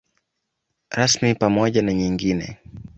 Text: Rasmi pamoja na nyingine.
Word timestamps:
Rasmi 0.91 1.35
pamoja 1.35 1.81
na 1.81 1.93
nyingine. 1.93 2.57